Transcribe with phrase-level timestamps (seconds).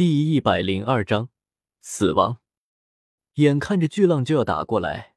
[0.00, 1.28] 第一百零二章
[1.82, 2.38] 死亡。
[3.34, 5.14] 眼看着巨浪就要打过来，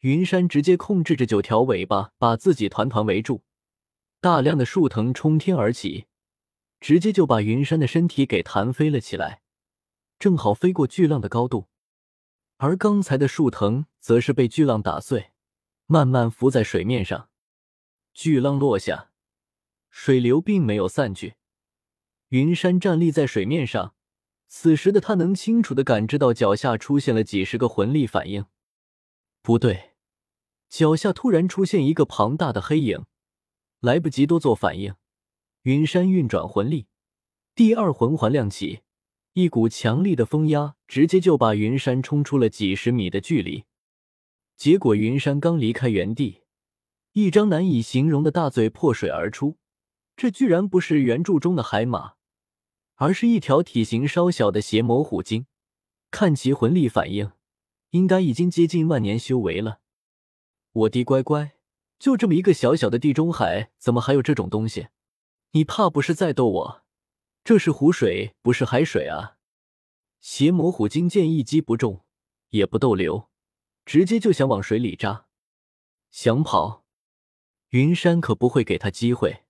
[0.00, 3.44] 云山直接控制着九条尾巴，把自己团团围住。
[4.20, 6.06] 大量的树藤冲天而起，
[6.80, 9.42] 直接就把云山的身体给弹飞了起来，
[10.18, 11.68] 正好飞过巨浪的高度。
[12.56, 15.30] 而刚才的树藤则是被巨浪打碎，
[15.86, 17.28] 慢慢浮在水面上。
[18.12, 19.12] 巨浪落下，
[19.88, 21.36] 水流并没有散去，
[22.30, 23.92] 云山站立在水面上。
[24.48, 28.46] 此时的他能清楚的感知到脚下出现了几十个魂力反应，
[29.42, 29.92] 不对，
[30.68, 33.04] 脚下突然出现一个庞大的黑影，
[33.80, 34.94] 来不及多做反应，
[35.62, 36.86] 云山运转魂力，
[37.54, 38.80] 第二魂环亮起，
[39.32, 43.64] 一股强力的风压直接就把云山冲出了几十米的距离。
[44.56, 46.42] 结果云山刚离开原地，
[47.12, 49.58] 一张难以形容的大嘴破水而出，
[50.16, 52.14] 这居然不是原著中的海马。
[52.96, 55.46] 而是一条体型稍小的邪魔虎鲸，
[56.10, 57.32] 看其魂力反应，
[57.90, 59.80] 应该已经接近万年修为了。
[60.72, 61.56] 我的乖乖，
[61.98, 64.88] 就这么一个小小的地中海，怎么还有这种东西？
[65.52, 66.82] 你怕不是在逗我？
[67.44, 69.36] 这是湖水，不是海水啊！
[70.20, 72.04] 邪魔虎鲸见一击不中，
[72.48, 73.28] 也不逗留，
[73.84, 75.26] 直接就想往水里扎，
[76.10, 76.84] 想跑。
[77.70, 79.44] 云山可不会给他机会，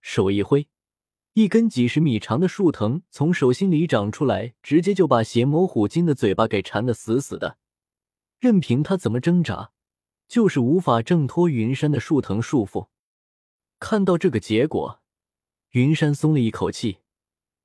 [0.00, 0.68] 手一挥。
[1.34, 7.56] 一根几十米长的树藤从手心里长出来，直接就把邪魔虎鲸的嘴巴给缠得死死的。
[8.38, 9.70] 任凭他怎么挣扎，
[10.28, 12.88] 就是无法挣脱云山的树藤束缚。
[13.78, 15.00] 看到这个结果，
[15.70, 16.98] 云山松了一口气。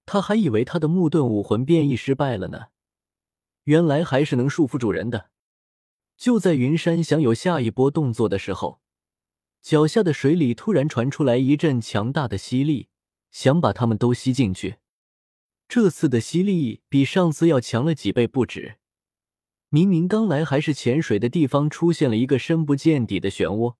[0.05, 2.67] 他还以为他的木盾武魂变异失败了呢，
[3.65, 5.29] 原来还是能束缚住人的。
[6.15, 8.79] 就在云山想有下一波动作的时候，
[9.61, 12.87] 脚下的水里突然传出来一阵强大的吸力。
[13.31, 14.77] 想把他们都吸进去，
[15.67, 18.77] 这次的吸力比上次要强了几倍不止。
[19.69, 23.75] 明明刚来还是浅水的地方，出现了一个深不见底的漩涡，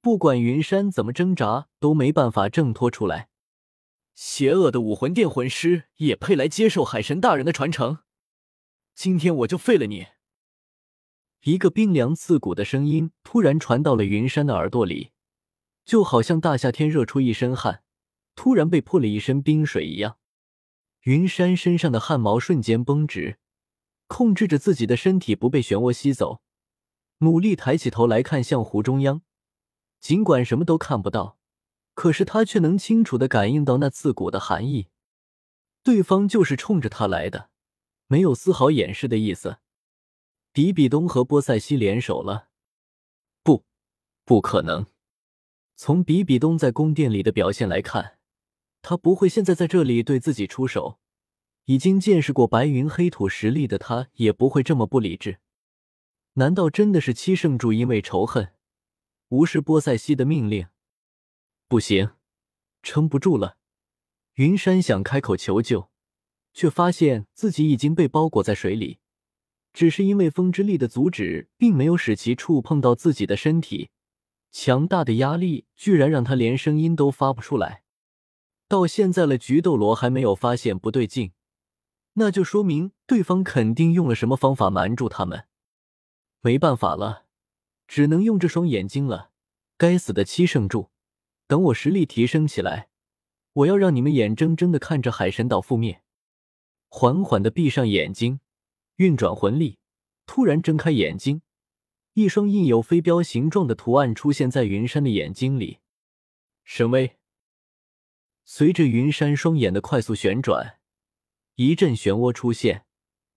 [0.00, 3.28] 不管云山怎么挣扎，都没办法挣脱出来。
[4.14, 7.98] 邪恶的武魂殿魂师也配来接受海神大人的传承？
[8.94, 10.06] 今天我就废了你！
[11.44, 15.10] 一个冰凉刺骨的声音突然传到了云山的耳朵里，
[15.84, 17.82] 就好像大夏天热出一身汗。
[18.34, 20.18] 突然被泼了一身冰水一样，
[21.02, 23.38] 云山身上的汗毛瞬间绷直，
[24.06, 26.42] 控制着自己的身体不被漩涡吸走，
[27.18, 29.22] 努力抬起头来看向湖中央。
[30.00, 31.38] 尽管什么都看不到，
[31.94, 34.88] 可是他却能清楚的感应到那刺骨的寒意。
[35.82, 37.50] 对方就是冲着他来的，
[38.06, 39.58] 没有丝毫掩饰的意思。
[40.52, 42.48] 比比东和波塞西联手了？
[43.42, 43.64] 不，
[44.24, 44.86] 不可能。
[45.76, 48.18] 从比比东在宫殿里的表现来看。
[48.82, 50.98] 他不会现在在这里对自己出手，
[51.66, 55.38] 已经见识过白云黑土实力的他也不会这么不理智。
[56.34, 58.54] 难道真的是七圣柱因为仇恨
[59.28, 60.66] 无视波塞西的命令？
[61.68, 62.10] 不行，
[62.82, 63.56] 撑不住了。
[64.34, 65.90] 云山想开口求救，
[66.52, 68.98] 却发现自己已经被包裹在水里。
[69.72, 73.90] 只是因为风之力的阻止，并没有使其触碰到自己的身体，
[74.50, 77.84] 强大的压力居然让他连声音都发不出来。
[78.72, 81.32] 到现在了，菊斗罗还没有发现不对劲，
[82.14, 85.46] 那就说明对方肯定用了什么方法瞒住他们。
[86.40, 87.26] 没办法了，
[87.86, 89.32] 只能用这双眼睛了。
[89.76, 90.88] 该死的七圣柱，
[91.46, 92.88] 等我实力提升起来，
[93.52, 96.00] 我要让你们眼睁睁的看着海神岛覆灭。
[96.88, 98.40] 缓缓的闭上眼睛，
[98.96, 99.76] 运转魂力，
[100.24, 101.42] 突然睁开眼睛，
[102.14, 105.80] 一双印有飞镖形状的图案出现在云山的眼睛里，
[106.64, 107.18] 神威。
[108.44, 110.78] 随着云山双眼的快速旋转，
[111.54, 112.84] 一阵漩涡出现，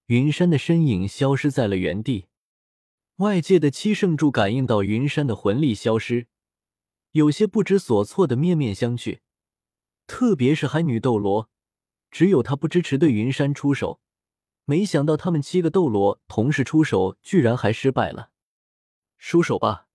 [0.08, 2.26] 云山的身影消失在了原地。
[3.18, 6.28] 外界的七圣柱感应到云山的魂力消失，
[7.12, 9.20] 有些不知所措的面面相觑。
[10.08, 11.50] 特别是海女斗罗，
[12.12, 14.02] 只有她不支持对云山出手。
[14.66, 18.32] 没想到他们七个斗罗同时出手，居然还失败了。
[19.18, 19.88] 收手吧，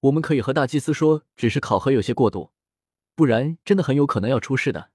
[0.00, 2.53] 我们可以和大祭司说，只是考核有些过度。
[3.14, 4.90] 不然，真的很有可能要出事的。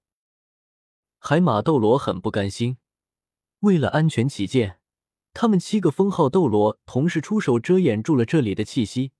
[1.18, 2.76] 海马斗罗很不甘心，
[3.60, 4.78] 为了安全起见，
[5.32, 9.12] 他们七个封号斗罗同时出手遮掩住了这里的气息。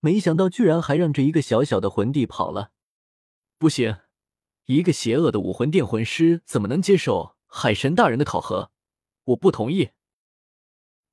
[0.00, 2.72] 没想到，居然还让这一个小小的魂帝跑了。
[3.58, 3.96] 不行，
[4.66, 8.70] 一个邪恶的武魂殿魂师怎么能接受海神大人的考核？
[9.24, 9.90] 我不同意。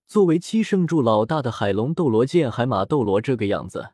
[0.06, 3.94] 作为七圣柱老大的海龙斗罗见海马斗罗这个样子，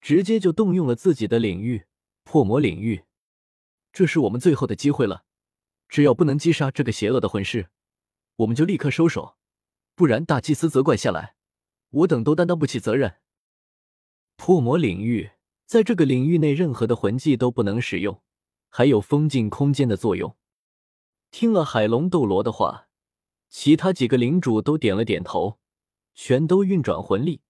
[0.00, 1.86] 直接就动用了自己的领域。
[2.30, 3.02] 破魔领域，
[3.92, 5.24] 这是我们最后的机会了。
[5.88, 7.70] 只要不能击杀这个邪恶的魂师，
[8.36, 9.36] 我们就立刻收手，
[9.96, 11.34] 不然大祭司责怪下来，
[11.90, 13.16] 我等都担当不起责任。
[14.36, 15.32] 破魔领域，
[15.66, 18.22] 在这个领域内，任何的魂技都不能使用，
[18.68, 20.36] 还有封禁空间的作用。
[21.32, 22.86] 听了海龙斗罗的话，
[23.48, 25.58] 其他几个领主都点了点头，
[26.14, 27.42] 全都运转魂力，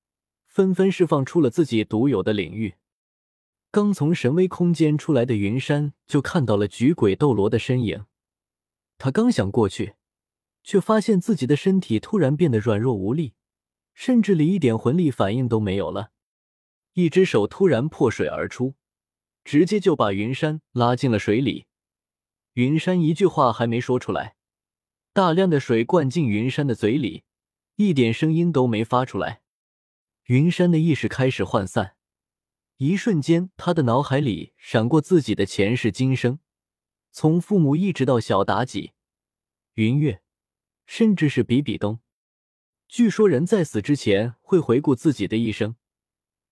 [0.46, 2.76] 纷纷释放出了自己独有的领域。
[3.72, 8.06] 刚从神威空间出来的云山就看到了举鬼斗罗的身影，
[8.98, 9.94] 他刚想过去，
[10.64, 13.34] 却发现自己的身体突然变得软弱无力，
[13.94, 16.10] 甚至连一点魂力反应都没有了。
[16.94, 18.74] 一只手突然破水而出，
[19.44, 21.66] 直接就把云山拉进了水里。
[22.54, 24.34] 云山一句话还没说出来，
[25.12, 27.22] 大量的水灌进云山的嘴里，
[27.76, 29.42] 一点声音都没发出来。
[30.24, 31.94] 云山的意识开始涣散。
[32.82, 36.38] 一瞬间，他的脑海里闪过自己的前世今生，
[37.12, 38.92] 从父母一直到小妲己、
[39.74, 40.22] 云月，
[40.86, 42.00] 甚至是比比东。
[42.88, 45.76] 据说人在死之前会回顾自己的一生，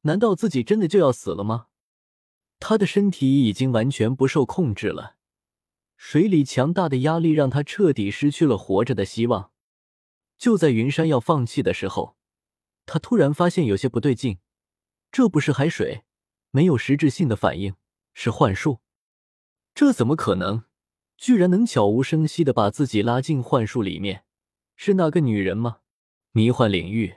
[0.03, 1.69] 难道自己真的就要死了吗？
[2.61, 5.17] 他的身体已经完全不受控制了，
[5.97, 9.51] 水里强大的压力让他彻底失去了活着的希望。
[10.37, 12.19] 就在云山要放弃的时候，
[12.85, 14.41] 他突然发现有些不对劲，
[15.11, 16.05] 这不是海水。
[16.51, 17.75] 没有实质性的反应，
[18.15, 18.81] 是幻术？
[19.75, 20.65] 这怎么可能？
[21.17, 24.25] 居然能悄无声息的把自己拉进幻术里面？
[24.77, 25.81] 是那个女人吗？
[26.31, 27.17] 迷幻领域，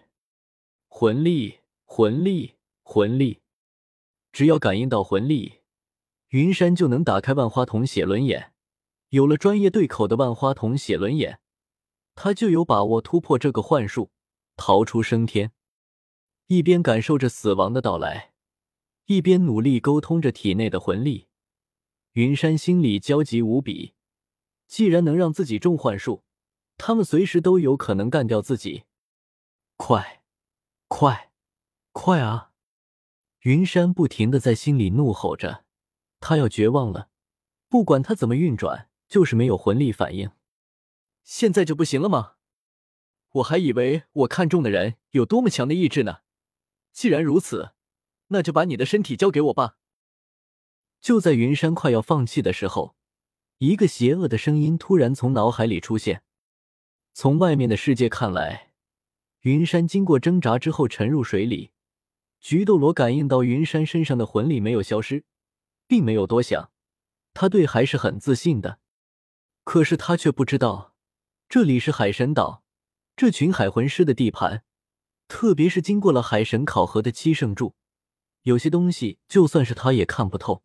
[0.87, 3.41] 魂力，魂力，魂力，
[4.31, 5.59] 只要感应到魂力，
[6.29, 8.53] 云山就能打开万花筒写轮眼。
[9.09, 11.39] 有了专业对口的万花筒写轮眼，
[12.15, 14.11] 他就有把握突破这个幻术，
[14.55, 15.51] 逃出升天。
[16.47, 18.30] 一边感受着死亡的到来。
[19.05, 21.27] 一边努力沟通着体内的魂力，
[22.13, 23.93] 云山心里焦急无比。
[24.67, 26.23] 既然能让自己中幻术，
[26.77, 28.85] 他们随时都有可能干掉自己。
[29.75, 30.23] 快，
[30.87, 31.31] 快，
[31.91, 32.51] 快啊！
[33.41, 35.65] 云山不停的在心里怒吼着，
[36.19, 37.09] 他要绝望了。
[37.67, 40.31] 不管他怎么运转，就是没有魂力反应。
[41.23, 42.35] 现在就不行了吗？
[43.31, 46.19] 我还以为我看中的人有多么强的意志呢。
[46.93, 47.73] 既然如此。
[48.33, 49.77] 那就把你的身体交给我吧。
[50.99, 52.95] 就在云山快要放弃的时候，
[53.57, 56.23] 一个邪恶的声音突然从脑海里出现。
[57.13, 58.71] 从外面的世界看来，
[59.41, 61.71] 云山经过挣扎之后沉入水里。
[62.39, 65.25] 菊斗罗感应到云山身上的魂力没有消失，
[65.87, 66.71] 并没有多想，
[67.33, 68.79] 他对还是很自信的。
[69.63, 70.95] 可是他却不知道，
[71.49, 72.63] 这里是海神岛，
[73.15, 74.63] 这群海魂师的地盘，
[75.27, 77.75] 特别是经过了海神考核的七圣柱。
[78.43, 80.63] 有些东西，就算是他也看不透。